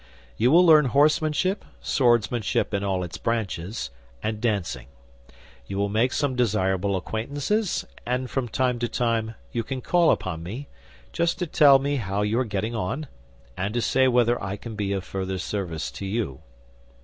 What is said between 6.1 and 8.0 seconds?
some desirable acquaintances;